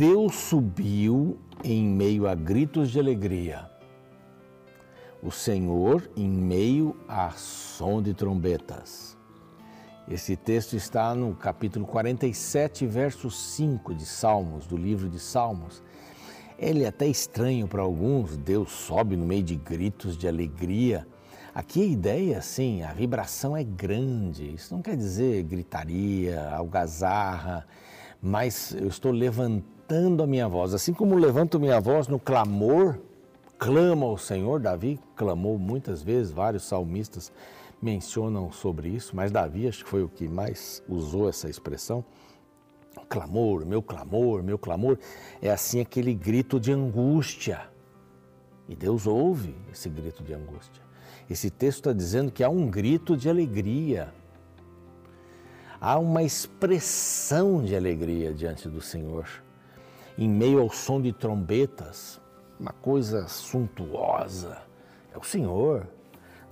[0.00, 3.70] Deus subiu em meio a gritos de alegria.
[5.22, 9.14] O Senhor em meio a som de trombetas.
[10.08, 15.82] Esse texto está no capítulo 47, verso 5 de Salmos, do livro de Salmos.
[16.58, 21.06] Ele é até estranho para alguns, Deus sobe no meio de gritos de alegria.
[21.54, 24.54] Aqui a ideia, sim, a vibração é grande.
[24.54, 27.66] Isso não quer dizer gritaria, algazarra,
[28.22, 30.74] mas eu estou levantando a minha voz.
[30.74, 32.98] Assim como levanto minha voz no clamor,
[33.58, 34.60] clamo ao Senhor.
[34.60, 37.32] Davi clamou muitas vezes, vários salmistas
[37.80, 42.04] mencionam sobre isso, mas Davi acho que foi o que mais usou essa expressão.
[43.08, 44.98] Clamor, meu clamor, meu clamor,
[45.40, 47.62] é assim aquele grito de angústia.
[48.68, 50.82] E Deus ouve esse grito de angústia.
[51.28, 54.12] Esse texto está dizendo que há um grito de alegria
[55.80, 59.26] há uma expressão de alegria diante do Senhor,
[60.18, 62.20] em meio ao som de trombetas,
[62.58, 64.58] uma coisa suntuosa.
[65.14, 65.86] É o Senhor.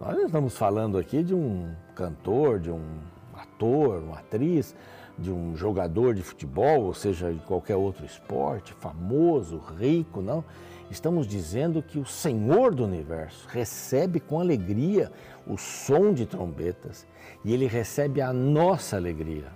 [0.00, 3.00] Nós estamos falando aqui de um cantor, de um
[3.34, 4.74] ator, uma atriz,
[5.18, 10.44] de um jogador de futebol, ou seja, de qualquer outro esporte, famoso, rico, não.
[10.90, 15.12] Estamos dizendo que o Senhor do universo recebe com alegria
[15.46, 17.06] o som de trombetas
[17.44, 19.52] e ele recebe a nossa alegria.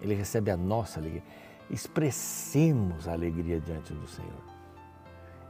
[0.00, 1.24] Ele recebe a nossa alegria.
[1.70, 4.48] Expressemos a alegria diante do Senhor.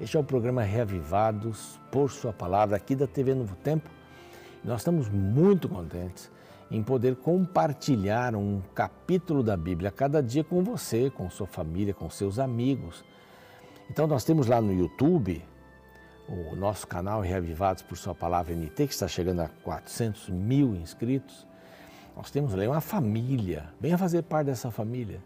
[0.01, 3.91] Este é o programa Reavivados por Sua Palavra, aqui da TV Novo Tempo.
[4.65, 6.31] Nós estamos muito contentes
[6.71, 12.11] em poder compartilhar um capítulo da Bíblia cada dia com você, com sua família, com
[12.11, 13.05] seus amigos.
[13.91, 15.43] Então nós temos lá no YouTube
[16.29, 21.47] o nosso canal Reavivados por Sua Palavra NT, que está chegando a 400 mil inscritos.
[22.15, 25.23] Nós temos lá uma família, venha fazer parte dessa família.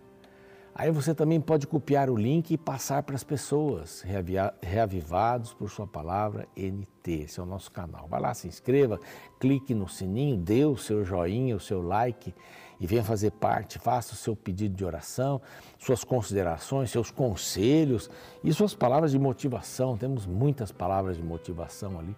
[0.74, 4.02] Aí você também pode copiar o link e passar para as pessoas,
[4.62, 8.08] reavivados por sua palavra NT, esse é o nosso canal.
[8.08, 8.98] Vai lá, se inscreva,
[9.38, 12.34] clique no sininho, dê o seu joinha, o seu like
[12.80, 15.42] e venha fazer parte, faça o seu pedido de oração,
[15.78, 18.10] suas considerações, seus conselhos
[18.42, 19.96] e suas palavras de motivação.
[19.98, 22.16] Temos muitas palavras de motivação ali.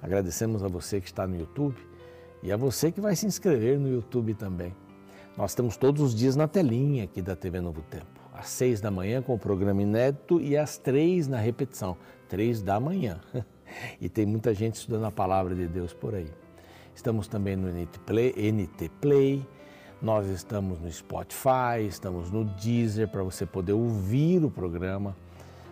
[0.00, 1.76] Agradecemos a você que está no YouTube
[2.42, 4.74] e a você que vai se inscrever no YouTube também.
[5.36, 8.20] Nós estamos todos os dias na telinha aqui da TV Novo Tempo.
[8.34, 11.96] Às seis da manhã com o programa inédito e às três na repetição,
[12.28, 13.20] três da manhã.
[13.98, 16.28] E tem muita gente estudando a palavra de Deus por aí.
[16.94, 19.46] Estamos também no NT Play, NT Play
[20.02, 25.16] nós estamos no Spotify, estamos no Deezer para você poder ouvir o programa,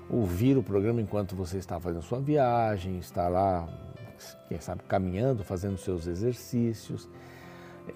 [0.08, 3.68] ouvir o programa enquanto você está fazendo sua viagem, está lá,
[4.48, 7.06] quem sabe, caminhando, fazendo seus exercícios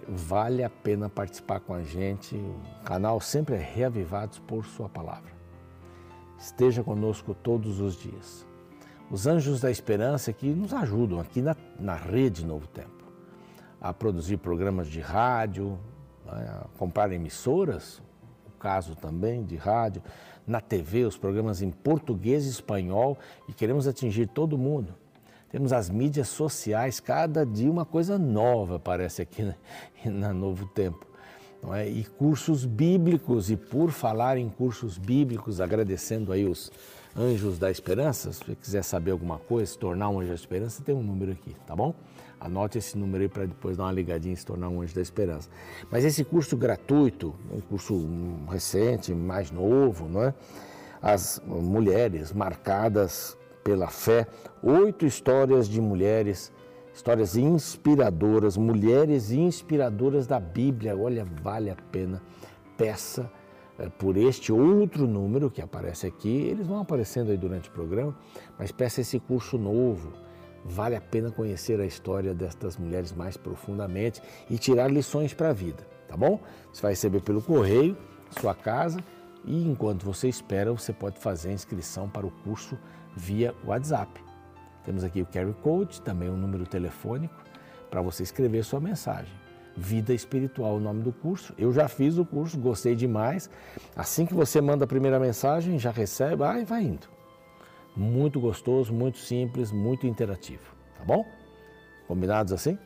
[0.08, 2.36] vale a pena participar com a gente.
[2.36, 5.32] O canal sempre é Reavivados por Sua Palavra.
[6.38, 8.46] Esteja conosco todos os dias.
[9.10, 13.04] Os anjos da esperança que nos ajudam aqui na, na rede Novo Tempo
[13.84, 15.78] a produzir programas de rádio,
[16.24, 18.02] né, a comprar emissoras,
[18.46, 20.02] o caso também de rádio,
[20.46, 24.94] na TV, os programas em português e espanhol e queremos atingir todo mundo.
[25.54, 29.54] Temos as mídias sociais, cada dia uma coisa nova aparece aqui na,
[30.04, 31.06] na Novo Tempo.
[31.72, 31.88] É?
[31.88, 36.72] E cursos bíblicos, e por falar em cursos bíblicos, agradecendo aí os
[37.16, 40.82] Anjos da Esperança, se você quiser saber alguma coisa, se tornar um Anjo da Esperança,
[40.82, 41.94] tem um número aqui, tá bom?
[42.40, 45.02] Anote esse número aí para depois dar uma ligadinha e se tornar um Anjo da
[45.02, 45.48] Esperança.
[45.88, 48.08] Mas esse curso gratuito, um curso
[48.50, 50.34] recente, mais novo, não é?
[51.00, 54.28] As mulheres marcadas pela fé,
[54.62, 56.52] oito histórias de mulheres,
[56.94, 60.96] histórias inspiradoras, mulheres inspiradoras da Bíblia.
[60.96, 62.22] Olha, vale a pena.
[62.76, 63.30] Peça
[63.78, 68.14] é, por este outro número que aparece aqui, eles vão aparecendo aí durante o programa,
[68.58, 70.12] mas peça esse curso novo.
[70.64, 75.52] Vale a pena conhecer a história destas mulheres mais profundamente e tirar lições para a
[75.52, 76.40] vida, tá bom?
[76.72, 77.96] Você vai receber pelo correio,
[78.40, 78.98] sua casa,
[79.44, 82.78] e enquanto você espera, você pode fazer a inscrição para o curso
[83.16, 84.22] via WhatsApp.
[84.84, 87.34] Temos aqui o QR Code, também um número telefônico
[87.90, 89.32] para você escrever sua mensagem.
[89.76, 91.54] Vida Espiritual, o nome do curso.
[91.58, 93.50] Eu já fiz o curso, gostei demais.
[93.96, 97.08] Assim que você manda a primeira mensagem, já recebe, ah, e vai indo.
[97.96, 101.24] Muito gostoso, muito simples, muito interativo, tá bom?
[102.06, 102.78] Combinados assim?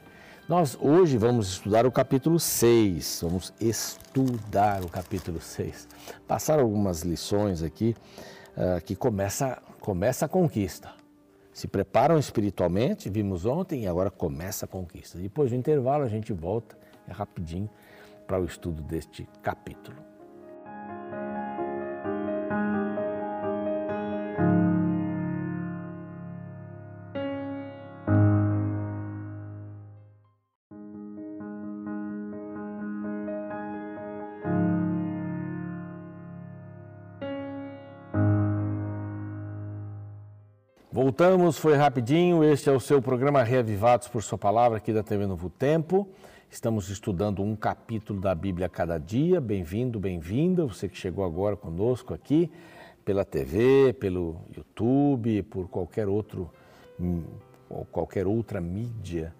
[0.48, 3.20] Nós hoje vamos estudar o capítulo 6.
[3.22, 5.88] Vamos estudar o capítulo 6.
[6.26, 7.94] Passar algumas lições aqui
[8.56, 10.90] uh, que começa começa a conquista.
[11.50, 15.16] Se preparam espiritualmente, vimos ontem, e agora começa a conquista.
[15.16, 17.70] Depois do intervalo, a gente volta é rapidinho
[18.26, 19.96] para o estudo deste capítulo.
[41.00, 42.42] Voltamos, foi rapidinho.
[42.42, 46.08] Este é o seu programa Reavivados por Sua Palavra aqui da TV Novo Tempo.
[46.50, 49.40] Estamos estudando um capítulo da Bíblia a cada dia.
[49.40, 50.66] Bem-vindo, bem-vinda.
[50.66, 52.50] Você que chegou agora conosco aqui
[53.04, 56.50] pela TV, pelo YouTube, por qualquer outro
[57.70, 59.32] ou qualquer outra mídia,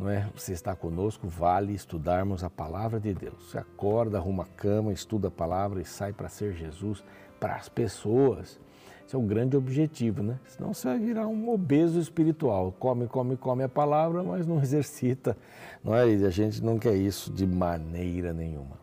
[0.00, 0.26] não é?
[0.34, 3.50] Você está conosco, vale estudarmos a palavra de Deus.
[3.50, 7.04] Você acorda, arruma a cama, estuda a palavra e sai para ser Jesus
[7.38, 8.58] para as pessoas.
[9.06, 10.38] Esse é o grande objetivo, né?
[10.46, 12.72] Senão você vai virar um obeso espiritual.
[12.78, 15.36] Come, come, come a palavra, mas não exercita.
[15.82, 16.08] Não é?
[16.08, 18.82] E a gente não quer isso de maneira nenhuma.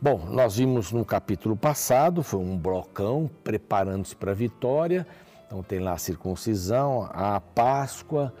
[0.00, 5.06] Bom, nós vimos no capítulo passado, foi um blocão preparando-se para a vitória.
[5.46, 8.32] Então tem lá a circuncisão, a Páscoa,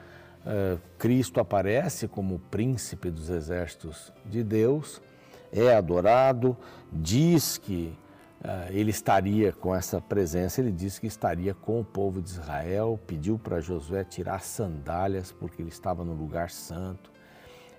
[0.46, 5.00] eh, Cristo aparece como príncipe dos exércitos de Deus,
[5.52, 6.56] é adorado,
[6.90, 7.96] diz que
[8.70, 13.38] ele estaria com essa presença, ele disse que estaria com o povo de Israel, pediu
[13.38, 17.12] para Josué tirar sandálias porque ele estava no lugar santo.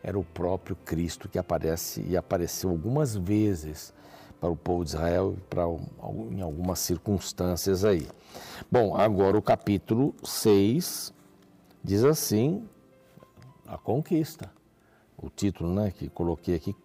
[0.01, 3.93] Era o próprio Cristo que aparece e apareceu algumas vezes
[4.39, 5.63] para o povo de Israel para,
[6.31, 8.07] em algumas circunstâncias aí.
[8.71, 11.13] Bom, agora o capítulo 6
[11.83, 12.67] diz assim:
[13.67, 14.51] a conquista.
[15.17, 16.75] O título né, que coloquei aqui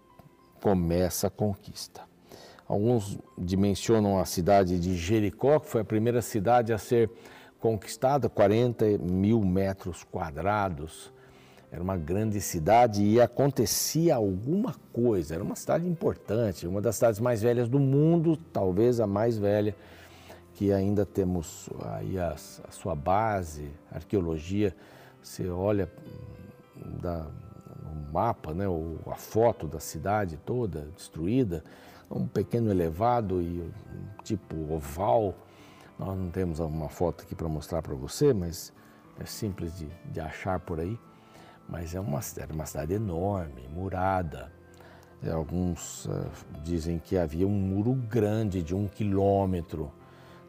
[0.61, 2.08] começa a conquista.
[2.69, 7.11] Alguns dimensionam a cidade de Jericó, que foi a primeira cidade a ser
[7.59, 11.11] conquistada, 40 mil metros quadrados.
[11.73, 15.35] Era uma grande cidade e acontecia alguma coisa.
[15.35, 19.75] Era uma cidade importante, uma das cidades mais velhas do mundo, talvez a mais velha,
[20.53, 24.77] que ainda temos aí a, a sua base, a arqueologia.
[25.23, 25.91] Você olha
[27.01, 27.27] da,
[27.83, 28.67] no mapa, né,
[29.11, 31.65] a foto da cidade toda destruída
[32.11, 33.71] um pequeno elevado e
[34.23, 35.35] tipo oval.
[35.99, 38.73] Nós não temos uma foto aqui para mostrar para você, mas
[39.19, 40.99] é simples de, de achar por aí.
[41.69, 44.51] Mas é uma, era uma cidade enorme, murada.
[45.23, 46.31] É, alguns uh,
[46.63, 49.93] dizem que havia um muro grande de um quilômetro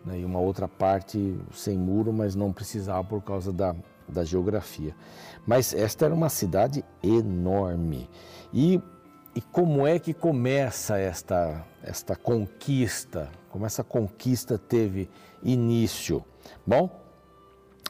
[0.05, 3.75] né, e uma outra parte sem muro, mas não precisava por causa da,
[4.07, 4.95] da geografia.
[5.45, 8.07] Mas esta era uma cidade enorme.
[8.53, 8.81] E
[9.35, 13.29] e como é que começa esta, esta conquista?
[13.49, 15.09] Como essa conquista teve
[15.43, 16.23] início?
[16.65, 16.89] Bom,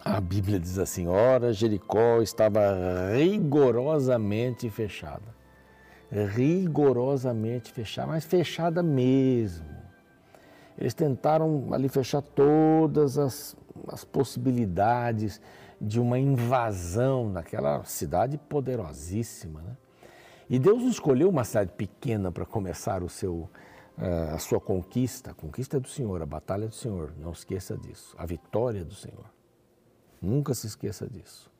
[0.03, 2.61] a Bíblia diz assim: ora, Jericó estava
[3.15, 5.39] rigorosamente fechada.
[6.11, 9.67] Rigorosamente fechada, mas fechada mesmo.
[10.77, 13.55] Eles tentaram ali fechar todas as,
[13.87, 15.39] as possibilidades
[15.79, 19.77] de uma invasão naquela cidade poderosíssima, né?
[20.49, 23.47] E Deus escolheu uma cidade pequena para começar o seu,
[23.97, 25.29] uh, a sua conquista.
[25.29, 27.13] A conquista é do Senhor, a batalha é do Senhor.
[27.19, 28.15] Não esqueça disso.
[28.17, 29.25] A vitória é do Senhor.
[30.19, 31.51] Nunca se esqueça disso.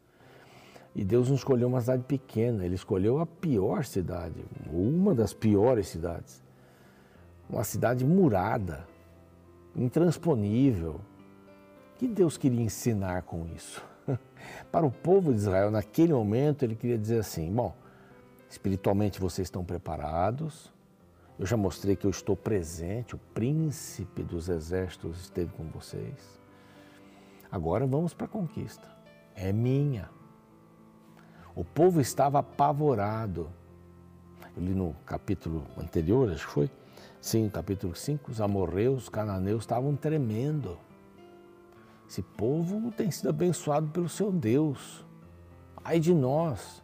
[0.96, 5.88] E Deus não escolheu uma cidade pequena, Ele escolheu a pior cidade, uma das piores
[5.88, 6.42] cidades.
[7.48, 8.88] Uma cidade murada,
[9.76, 11.00] intransponível.
[11.94, 13.84] O que Deus queria ensinar com isso?
[14.72, 17.74] Para o povo de Israel, naquele momento, Ele queria dizer assim: bom,
[18.50, 20.74] Espiritualmente vocês estão preparados.
[21.38, 26.40] Eu já mostrei que eu estou presente, o príncipe dos exércitos esteve com vocês.
[27.52, 28.88] Agora vamos para a conquista.
[29.36, 30.10] É minha.
[31.56, 33.50] O povo estava apavorado.
[34.56, 36.72] Eu li no capítulo anterior, acho que foi,
[37.22, 40.78] sim, capítulo 5, os amorreus, os cananeus estavam tremendo.
[42.10, 45.06] Esse povo tem sido abençoado pelo seu Deus.
[45.84, 46.84] Ai de nós.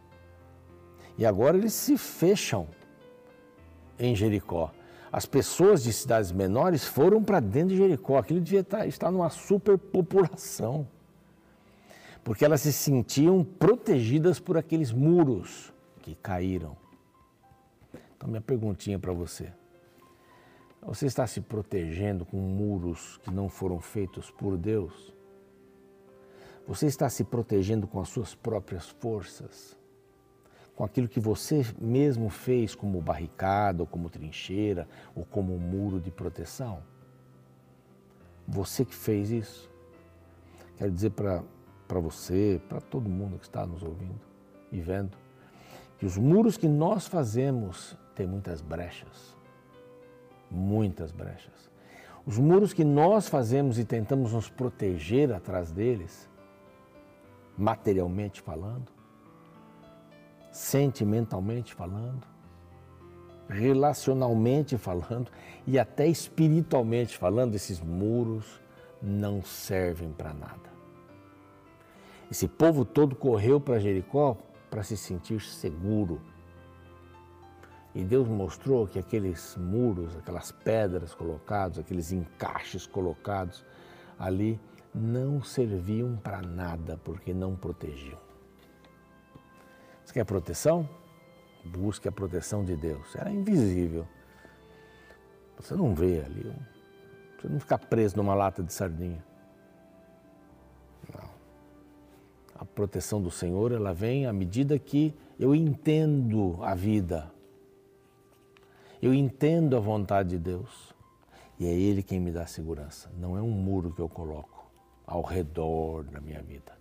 [1.18, 2.68] E agora eles se fecham
[3.98, 4.72] em Jericó.
[5.10, 8.18] As pessoas de cidades menores foram para dentro de Jericó.
[8.18, 10.86] Aquilo devia estar, tá, estar numa superpopulação.
[12.22, 16.76] Porque elas se sentiam protegidas por aqueles muros que caíram.
[18.16, 19.52] Então, minha perguntinha para você.
[20.82, 25.14] Você está se protegendo com muros que não foram feitos por Deus?
[26.66, 29.76] Você está se protegendo com as suas próprias forças?
[30.76, 36.10] Com aquilo que você mesmo fez como barricada, ou como trincheira, ou como muro de
[36.10, 36.82] proteção?
[38.46, 39.70] Você que fez isso?
[40.76, 41.42] Quero dizer para
[41.98, 44.20] você, para todo mundo que está nos ouvindo
[44.70, 45.16] e vendo,
[45.98, 49.34] que os muros que nós fazemos têm muitas brechas.
[50.50, 51.70] Muitas brechas.
[52.26, 56.28] Os muros que nós fazemos e tentamos nos proteger atrás deles,
[57.56, 58.95] materialmente falando,
[60.56, 62.26] sentimentalmente falando,
[63.46, 65.30] relacionalmente falando
[65.66, 68.58] e até espiritualmente falando, esses muros
[69.02, 70.74] não servem para nada.
[72.30, 74.38] Esse povo todo correu para Jericó
[74.70, 76.22] para se sentir seguro.
[77.94, 83.62] E Deus mostrou que aqueles muros, aquelas pedras colocadas, aqueles encaixes colocados
[84.18, 84.58] ali
[84.94, 88.25] não serviam para nada porque não protegiam.
[90.16, 90.88] Quer proteção?
[91.62, 93.14] Busque a proteção de Deus.
[93.14, 94.08] Era invisível.
[95.58, 96.54] Você não vê ali.
[97.38, 99.22] Você não fica preso numa lata de sardinha.
[101.14, 101.28] Não.
[102.54, 107.30] A proteção do Senhor, ela vem à medida que eu entendo a vida.
[109.02, 110.94] Eu entendo a vontade de Deus.
[111.58, 113.12] E é Ele quem me dá segurança.
[113.18, 114.64] Não é um muro que eu coloco
[115.06, 116.75] ao redor da minha vida.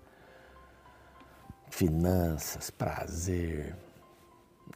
[1.76, 3.76] Finanças, prazer.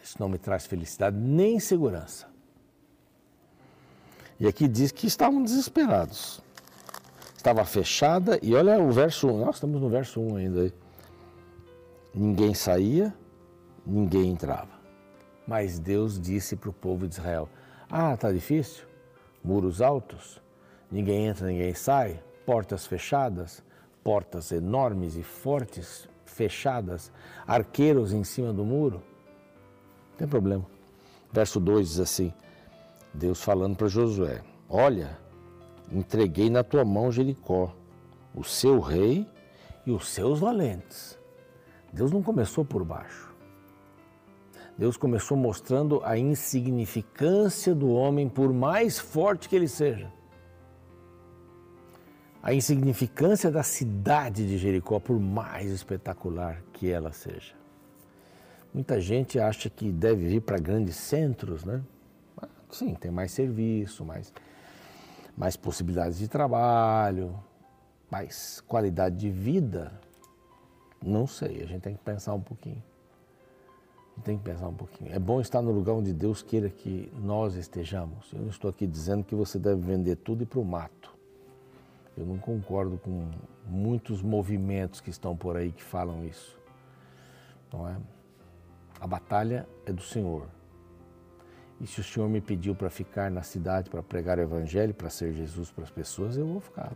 [0.03, 2.27] Isso não me traz felicidade nem segurança.
[4.37, 6.41] E aqui diz que estavam desesperados.
[7.37, 10.73] Estava fechada, e olha o verso 1, nós estamos no verso 1 ainda.
[12.13, 13.15] Ninguém saía,
[13.85, 14.77] ninguém entrava.
[15.47, 17.47] Mas Deus disse para o povo de Israel:
[17.89, 18.83] Ah, está difícil?
[19.41, 20.41] Muros altos,
[20.91, 23.63] ninguém entra, ninguém sai, portas fechadas,
[24.03, 27.11] portas enormes e fortes fechadas,
[27.45, 29.01] arqueiros em cima do muro.
[30.11, 30.65] Não tem problema.
[31.31, 32.33] Verso 2 diz assim:
[33.13, 35.17] Deus falando para Josué: Olha,
[35.91, 37.75] entreguei na tua mão Jericó,
[38.33, 39.27] o seu rei
[39.85, 41.17] e os seus valentes.
[41.91, 43.29] Deus não começou por baixo.
[44.77, 50.09] Deus começou mostrando a insignificância do homem, por mais forte que ele seja.
[52.41, 57.53] A insignificância da cidade de Jericó, por mais espetacular que ela seja.
[58.73, 61.81] Muita gente acha que deve vir para grandes centros, né?
[62.69, 64.31] Sim, tem mais serviço, mais,
[65.35, 67.37] mais possibilidades de trabalho,
[68.09, 69.91] mais qualidade de vida.
[71.03, 72.81] Não sei, a gente tem que pensar um pouquinho.
[74.23, 75.11] Tem que pensar um pouquinho.
[75.13, 78.31] É bom estar no lugar onde Deus queira que nós estejamos.
[78.33, 81.18] Eu não estou aqui dizendo que você deve vender tudo e ir para o mato.
[82.19, 83.31] Eu não concordo com
[83.65, 86.59] muitos movimentos que estão por aí que falam isso.
[87.71, 87.95] Não é?
[88.99, 90.45] A batalha é do Senhor.
[91.79, 95.09] E se o Senhor me pediu para ficar na cidade para pregar o Evangelho, para
[95.09, 96.91] ser Jesus para as pessoas, eu vou ficar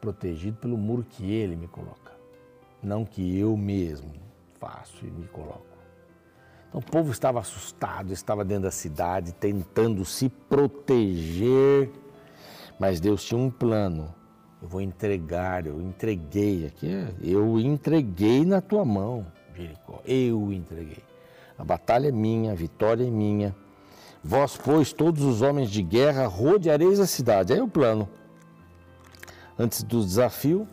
[0.00, 2.12] protegido pelo muro que Ele me coloca.
[2.80, 4.12] Não que eu mesmo
[4.60, 5.66] faço e me coloco.
[6.68, 11.90] Então o povo estava assustado, estava dentro da cidade, tentando se proteger,
[12.78, 14.19] mas Deus tinha um plano.
[14.62, 16.86] Eu vou entregar, eu entreguei aqui,
[17.22, 19.26] eu entreguei na tua mão,
[19.56, 20.00] Jericó.
[20.04, 21.02] Eu entreguei.
[21.58, 23.54] A batalha é minha, a vitória é minha.
[24.22, 27.52] Vós, pois, todos os homens de guerra, rodeareis a cidade.
[27.52, 28.08] Aí é o plano.
[29.58, 30.68] Antes do desafio,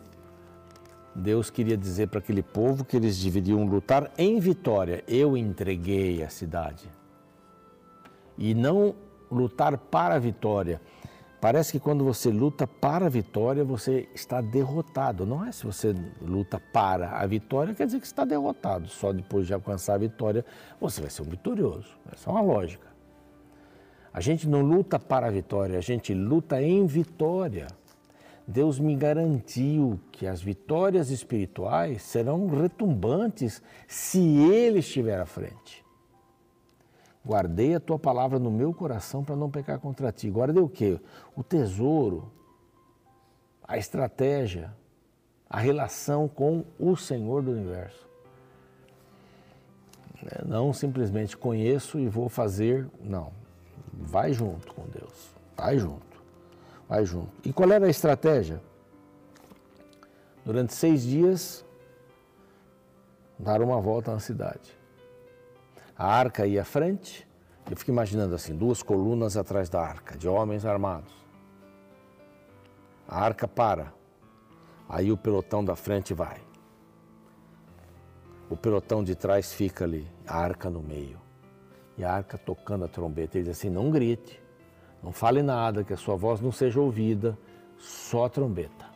[1.14, 5.02] Deus queria dizer para aquele povo que eles deveriam lutar em vitória.
[5.08, 6.90] Eu entreguei a cidade.
[8.36, 8.94] E não
[9.30, 10.80] lutar para a vitória.
[11.40, 15.24] Parece que quando você luta para a vitória, você está derrotado.
[15.24, 18.88] Não é se você luta para a vitória, quer dizer que está derrotado.
[18.88, 20.44] Só depois de alcançar a vitória,
[20.80, 21.96] você vai ser um vitorioso.
[22.12, 22.88] Essa é uma lógica.
[24.12, 27.68] A gente não luta para a vitória, a gente luta em vitória.
[28.44, 35.84] Deus me garantiu que as vitórias espirituais serão retumbantes se Ele estiver à frente.
[37.28, 40.30] Guardei a tua palavra no meu coração para não pecar contra ti.
[40.30, 40.98] Guardei o quê?
[41.36, 42.32] O tesouro,
[43.62, 44.74] a estratégia,
[45.50, 48.08] a relação com o Senhor do universo.
[50.46, 53.30] Não simplesmente conheço e vou fazer, não.
[53.92, 56.22] Vai junto com Deus, vai junto.
[56.88, 57.30] Vai junto.
[57.46, 58.62] E qual era a estratégia?
[60.46, 61.62] Durante seis dias,
[63.38, 64.77] dar uma volta na cidade.
[65.98, 67.28] A arca ia à frente,
[67.68, 71.12] eu fico imaginando assim, duas colunas atrás da arca, de homens armados.
[73.08, 73.92] A arca para,
[74.88, 76.40] aí o pelotão da frente vai.
[78.48, 81.20] O pelotão de trás fica ali, a arca no meio.
[81.96, 83.36] E a arca tocando a trombeta.
[83.36, 84.40] Ele diz assim: não grite,
[85.02, 87.36] não fale nada, que a sua voz não seja ouvida,
[87.76, 88.86] só a trombeta.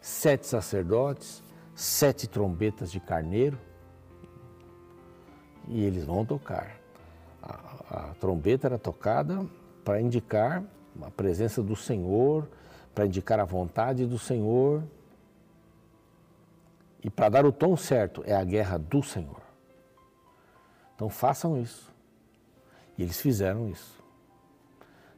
[0.00, 1.40] Sete sacerdotes,
[1.72, 3.58] sete trombetas de carneiro,
[5.68, 6.76] e eles vão tocar.
[7.42, 9.46] A, a trombeta era tocada
[9.84, 10.62] para indicar
[11.02, 12.48] a presença do Senhor,
[12.94, 14.82] para indicar a vontade do Senhor.
[17.02, 19.42] E para dar o tom certo, é a guerra do Senhor.
[20.94, 21.92] Então façam isso.
[22.96, 24.02] E eles fizeram isso.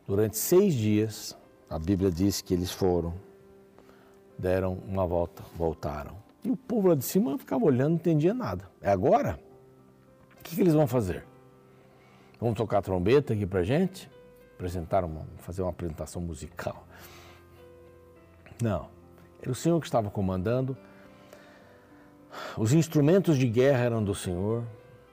[0.06, 1.36] Durante seis dias,
[1.70, 3.14] a Bíblia diz que eles foram,
[4.36, 6.16] deram uma volta, voltaram.
[6.42, 8.68] E o povo lá de cima ficava olhando, não entendia nada.
[8.80, 9.38] É agora?
[10.48, 11.26] O que, que eles vão fazer?
[12.40, 14.10] Vamos tocar trombeta aqui pra gente?
[14.54, 16.88] Apresentar uma, fazer uma apresentação musical.
[18.62, 18.88] Não.
[19.42, 20.74] Era o Senhor que estava comandando.
[22.56, 24.64] Os instrumentos de guerra eram do Senhor.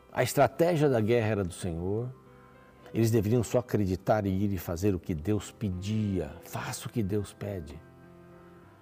[0.10, 2.10] A estratégia da guerra era do Senhor.
[2.94, 6.32] Eles deveriam só acreditar e ir e fazer o que Deus pedia.
[6.46, 7.78] Faça o que Deus pede.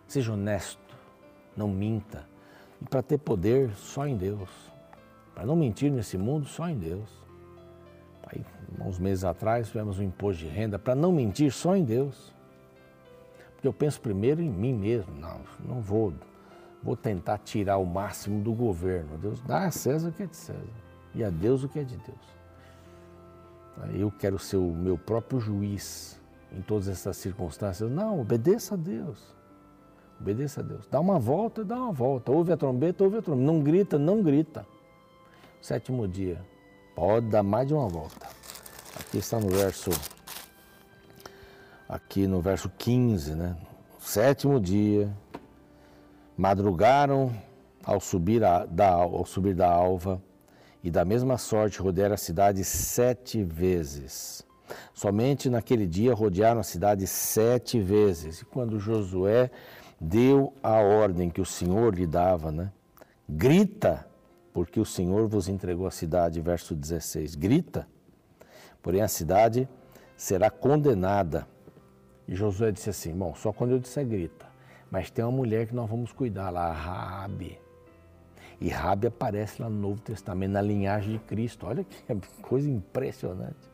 [0.08, 0.96] Seja honesto,
[1.58, 2.30] não minta.
[2.80, 4.73] E para ter poder, só em Deus.
[5.34, 7.10] Para não mentir nesse mundo, só em Deus.
[8.28, 8.46] Aí,
[8.80, 10.78] uns meses atrás, tivemos um imposto de renda.
[10.78, 12.34] Para não mentir, só em Deus.
[13.54, 15.14] Porque eu penso primeiro em mim mesmo.
[15.16, 16.14] Não, não vou.
[16.82, 19.18] Vou tentar tirar o máximo do governo.
[19.18, 20.84] Deus dá a César o que é de César
[21.16, 22.34] e a Deus o que é de Deus.
[23.94, 26.20] Eu quero ser o meu próprio juiz
[26.52, 27.90] em todas essas circunstâncias.
[27.90, 29.34] Não, obedeça a Deus.
[30.20, 30.88] Obedeça a Deus.
[30.88, 32.32] Dá uma volta, dá uma volta.
[32.32, 33.52] Ouve a trombeta, ouve a trombeta.
[33.52, 34.66] Não grita, não grita.
[35.64, 36.42] Sétimo dia.
[36.94, 38.28] Pode dar mais de uma volta.
[39.00, 39.92] Aqui está no verso.
[41.88, 43.56] Aqui no verso 15, né?
[43.98, 45.10] Sétimo dia.
[46.36, 47.34] Madrugaram
[47.82, 50.22] ao subir, a, da, ao subir da alva
[50.84, 54.46] e da mesma sorte rodearam a cidade sete vezes.
[54.94, 58.42] Somente naquele dia rodearam a cidade sete vezes.
[58.42, 59.50] E quando Josué
[59.98, 62.70] deu a ordem que o Senhor lhe dava, né?
[63.30, 64.06] Grita,
[64.54, 67.36] porque o Senhor vos entregou a cidade, verso 16.
[67.36, 67.88] Grita,
[68.82, 69.68] porém a cidade
[70.16, 71.48] será condenada.
[72.28, 74.46] E Josué disse assim: Bom, só quando eu disser grita,
[74.92, 77.60] mas tem uma mulher que nós vamos cuidar lá, a Raabe.
[78.62, 81.66] E Rabi aparece lá no Novo Testamento, na linhagem de Cristo.
[81.66, 81.98] Olha que
[82.42, 83.70] coisa impressionante.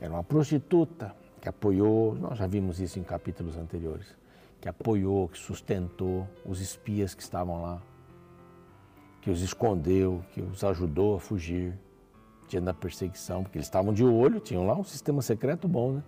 [0.00, 4.06] Era uma prostituta que apoiou, nós já vimos isso em capítulos anteriores,
[4.60, 7.80] que apoiou, que sustentou os espias que estavam lá,
[9.26, 11.74] que os escondeu, que os ajudou a fugir
[12.48, 16.02] diante da perseguição, porque eles estavam de olho, tinham lá um sistema secreto bom, né?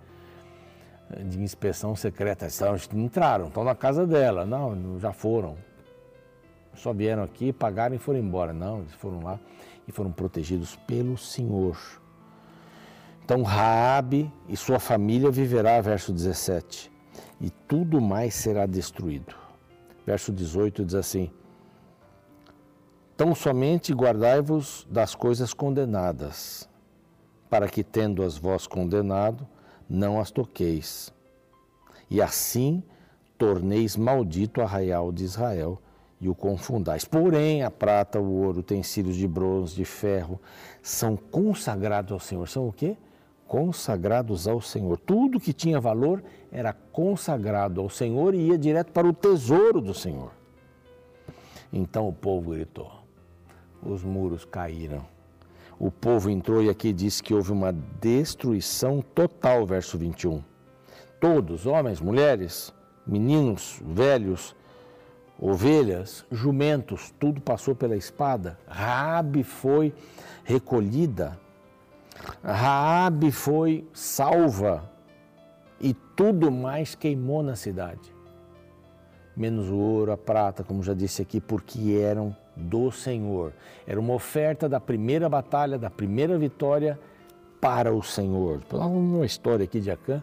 [1.25, 2.45] De inspeção secreta.
[2.45, 4.47] Eles entraram, estão na casa dela.
[4.47, 5.57] Não, já foram
[6.77, 8.53] só vieram aqui, pagaram e foram embora.
[8.53, 9.41] Não, eles foram lá
[9.89, 11.77] e foram protegidos pelo Senhor.
[13.25, 16.89] Então Raabe e sua família viverá, verso 17,
[17.41, 19.35] e tudo mais será destruído.
[20.07, 21.33] Verso 18 diz assim:
[23.19, 26.69] Tão somente guardai-vos das coisas condenadas,
[27.51, 29.45] para que, tendo-as vós condenado,
[29.91, 31.13] não as toqueis.
[32.09, 32.81] E assim
[33.37, 35.83] torneis maldito o arraial de Israel
[36.21, 37.05] e o confundais.
[37.05, 40.41] Porém, a prata, o ouro, utensílios de bronze, de ferro,
[40.81, 42.49] são consagrados ao Senhor.
[42.49, 42.97] São o quê?
[43.49, 44.97] Consagrados ao Senhor.
[44.97, 49.93] Tudo que tinha valor era consagrado ao Senhor e ia direto para o tesouro do
[49.93, 50.31] Senhor.
[51.73, 52.91] Então o povo gritou,
[53.83, 55.05] os muros caíram.
[55.79, 60.43] O povo entrou e aqui diz que houve uma destruição total, verso 21.
[61.21, 62.75] Todos, homens, mulheres,
[63.07, 64.57] meninos, velhos,
[65.38, 68.59] ovelhas, jumentos, tudo passou pela espada.
[68.67, 69.95] Raabe foi
[70.43, 71.38] recolhida.
[72.43, 74.91] Raabe foi salva
[75.81, 78.12] e tudo mais queimou na cidade.
[79.37, 83.53] Menos o ouro, a prata, como já disse aqui, porque eram do Senhor.
[83.87, 86.99] Era uma oferta da primeira batalha, da primeira vitória
[87.61, 88.61] para o Senhor.
[88.73, 90.23] Uma história aqui de Acã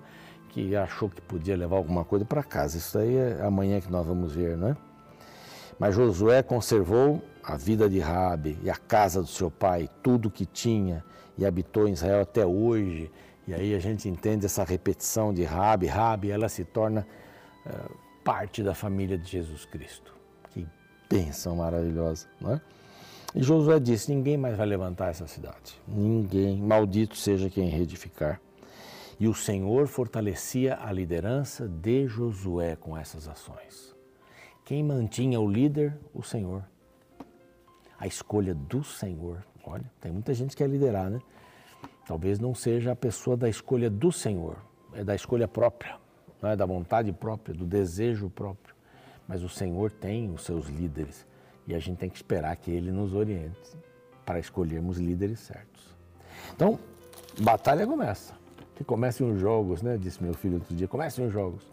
[0.49, 2.77] que achou que podia levar alguma coisa para casa.
[2.77, 4.77] Isso aí é amanhã que nós vamos ver, não é?
[5.77, 10.45] Mas Josué conservou a vida de Rabi e a casa do seu pai, tudo que
[10.45, 11.03] tinha,
[11.37, 13.11] e habitou em Israel até hoje.
[13.45, 15.87] E aí a gente entende essa repetição de Rabi.
[15.87, 17.05] Rabi, ela se torna
[17.65, 17.93] uh,
[18.23, 20.14] parte da família de Jesus Cristo.
[21.09, 22.61] Bênção maravilhosa, não é?
[23.35, 25.79] E Josué disse: Ninguém mais vai levantar essa cidade.
[25.87, 26.57] Ninguém.
[26.61, 28.39] Maldito seja quem reedificar.
[29.19, 33.95] E o Senhor fortalecia a liderança de Josué com essas ações.
[34.65, 35.97] Quem mantinha o líder?
[36.13, 36.63] O Senhor.
[37.99, 39.45] A escolha do Senhor.
[39.63, 41.19] Olha, tem muita gente que quer liderar, né?
[42.05, 44.57] Talvez não seja a pessoa da escolha do Senhor,
[44.93, 45.97] é da escolha própria,
[46.39, 48.74] não é da vontade própria, do desejo próprio.
[49.27, 51.25] Mas o Senhor tem os seus líderes
[51.67, 53.75] e a gente tem que esperar que Ele nos oriente
[54.25, 55.95] para escolhermos líderes certos.
[56.53, 56.79] Então,
[57.39, 58.33] batalha começa.
[58.75, 59.97] Que comecem os jogos, né?
[59.97, 60.87] Disse meu filho outro dia.
[60.87, 61.65] Comecem os jogos.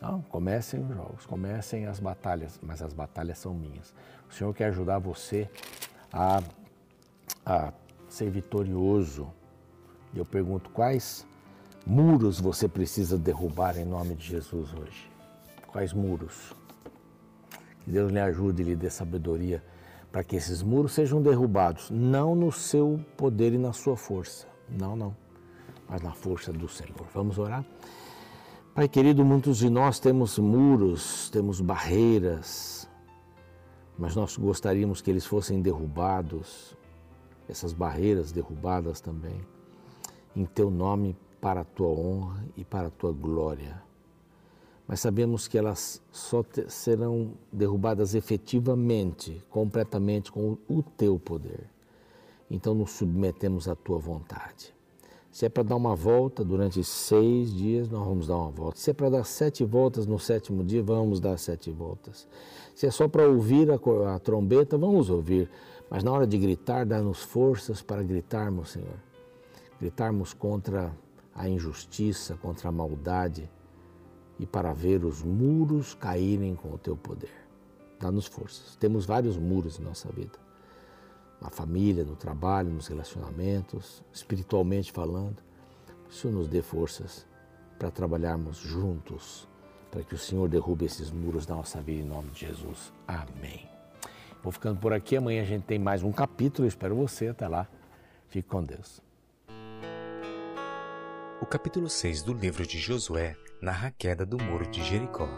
[0.00, 3.94] Não, comecem os jogos, comecem as batalhas, mas as batalhas são minhas.
[4.28, 5.48] O Senhor quer ajudar você
[6.12, 6.42] a,
[7.44, 7.72] a
[8.08, 9.32] ser vitorioso.
[10.12, 11.26] E eu pergunto: quais
[11.86, 15.10] muros você precisa derrubar em nome de Jesus hoje?
[15.66, 16.54] Quais muros?
[17.86, 19.62] Que Deus lhe ajude e lhe dê sabedoria
[20.10, 24.48] para que esses muros sejam derrubados, não no seu poder e na sua força.
[24.68, 25.16] Não, não.
[25.88, 27.06] Mas na força do Senhor.
[27.14, 27.64] Vamos orar?
[28.74, 32.88] Pai querido, muitos de nós temos muros, temos barreiras,
[33.96, 36.76] mas nós gostaríamos que eles fossem derrubados,
[37.48, 39.40] essas barreiras derrubadas também,
[40.34, 43.80] em teu nome, para a tua honra e para a tua glória.
[44.86, 51.68] Mas sabemos que elas só serão derrubadas efetivamente, completamente com o, o teu poder.
[52.48, 54.74] Então nos submetemos à tua vontade.
[55.32, 58.78] Se é para dar uma volta durante seis dias, nós vamos dar uma volta.
[58.78, 62.26] Se é para dar sete voltas no sétimo dia, vamos dar sete voltas.
[62.74, 65.50] Se é só para ouvir a, a trombeta, vamos ouvir.
[65.90, 68.96] Mas na hora de gritar, dá-nos forças para gritarmos, Senhor.
[69.78, 70.96] Gritarmos contra
[71.34, 73.50] a injustiça, contra a maldade
[74.38, 77.32] e para ver os muros caírem com o teu poder.
[77.98, 78.76] Dá-nos forças.
[78.76, 80.46] Temos vários muros em nossa vida
[81.40, 85.36] na família, no trabalho, nos relacionamentos, espiritualmente falando.
[86.08, 87.26] O Senhor nos dê forças
[87.78, 89.46] para trabalharmos juntos,
[89.90, 92.92] para que o Senhor derrube esses muros da nossa vida em nome de Jesus.
[93.06, 93.68] Amém.
[94.42, 95.16] Vou ficando por aqui.
[95.16, 96.66] Amanhã a gente tem mais um capítulo.
[96.66, 97.28] espero você.
[97.28, 97.68] Até lá.
[98.28, 99.00] Fique com Deus.
[101.40, 105.28] O capítulo 6 do livro de Josué narra a queda do muro de Jericó.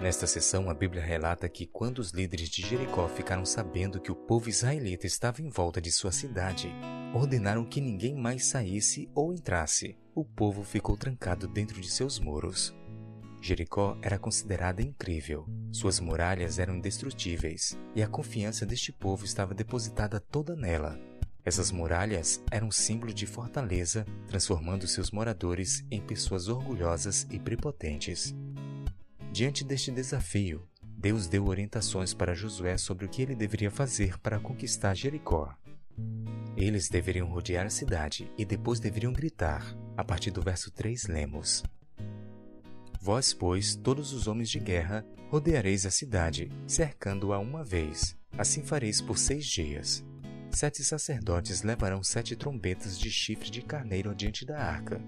[0.00, 4.16] Nesta sessão, a Bíblia relata que quando os líderes de Jericó ficaram sabendo que o
[4.16, 6.74] povo israelita estava em volta de sua cidade,
[7.14, 9.96] ordenaram que ninguém mais saísse ou entrasse.
[10.14, 12.74] O povo ficou trancado dentro de seus muros.
[13.40, 15.46] Jericó era considerada incrível.
[15.70, 21.11] Suas muralhas eram indestrutíveis e a confiança deste povo estava depositada toda nela.
[21.44, 28.34] Essas muralhas eram símbolo de fortaleza, transformando seus moradores em pessoas orgulhosas e prepotentes.
[29.32, 34.38] Diante deste desafio, Deus deu orientações para Josué sobre o que ele deveria fazer para
[34.38, 35.52] conquistar Jericó.
[36.56, 41.64] Eles deveriam rodear a cidade e depois deveriam gritar, a partir do verso 3 lemos:
[43.00, 48.16] Vós, pois, todos os homens de guerra, rodeareis a cidade, cercando-a uma vez.
[48.38, 50.04] Assim fareis por seis dias.
[50.54, 55.00] Sete sacerdotes levarão sete trombetas de chifre de carneiro adiante da arca.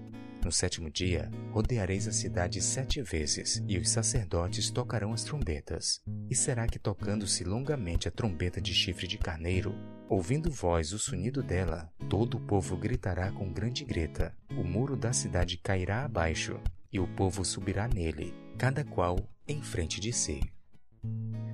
[0.43, 6.01] No sétimo dia, rodeareis a cidade sete vezes, e os sacerdotes tocarão as trombetas.
[6.29, 9.73] E será que, tocando-se longamente a trombeta de chifre de carneiro,
[10.09, 15.13] ouvindo vós o sonido dela, todo o povo gritará com grande grita, o muro da
[15.13, 16.59] cidade cairá abaixo,
[16.91, 20.41] e o povo subirá nele, cada qual em frente de si.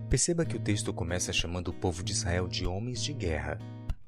[0.09, 3.57] Perceba que o texto começa chamando o povo de Israel de homens de guerra,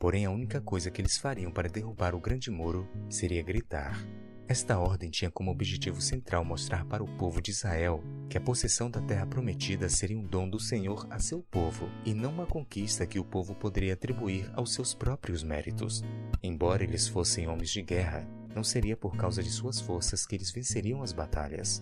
[0.04, 4.06] porém a única coisa que eles fariam para derrubar o grande muro seria gritar.
[4.50, 8.92] Esta ordem tinha como objetivo central mostrar para o povo de Israel que a possessão
[8.92, 13.08] da terra prometida seria um dom do Senhor a seu povo e não uma conquista
[13.08, 16.04] que o povo poderia atribuir aos seus próprios méritos.
[16.44, 20.52] Embora eles fossem homens de guerra, não seria por causa de suas forças que eles
[20.52, 21.82] venceriam as batalhas.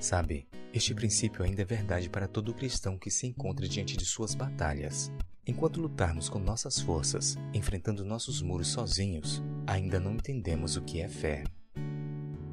[0.00, 4.34] Sabe, este princípio ainda é verdade para todo cristão que se encontra diante de suas
[4.34, 5.12] batalhas.
[5.46, 11.08] Enquanto lutarmos com nossas forças, enfrentando nossos muros sozinhos, ainda não entendemos o que é
[11.08, 11.44] fé.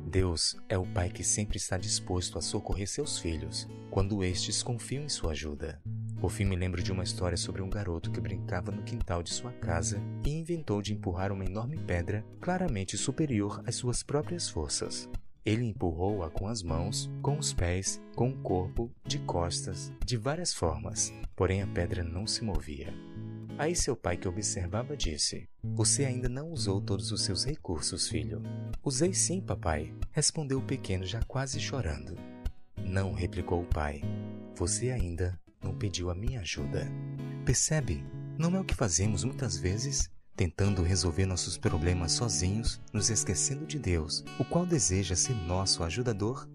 [0.05, 5.05] Deus é o Pai que sempre está disposto a socorrer seus filhos quando estes confiam
[5.05, 5.81] em sua ajuda.
[6.19, 9.31] Por fim, me lembro de uma história sobre um garoto que brincava no quintal de
[9.31, 15.07] sua casa e inventou de empurrar uma enorme pedra claramente superior às suas próprias forças.
[15.47, 20.53] Ele empurrou-a com as mãos, com os pés, com o corpo, de costas, de várias
[20.53, 22.93] formas, porém a pedra não se movia.
[23.57, 28.43] Aí seu pai, que observava, disse: Você ainda não usou todos os seus recursos, filho.
[28.83, 32.17] Usei sim, papai, respondeu o pequeno, já quase chorando.
[32.75, 34.01] Não, replicou o pai.
[34.53, 36.91] Você ainda não pediu a minha ajuda.
[37.45, 38.03] Percebe?
[38.37, 40.11] Não é o que fazemos muitas vezes?
[40.37, 46.47] Tentando resolver nossos problemas sozinhos, nos esquecendo de Deus, o qual deseja ser nosso ajudador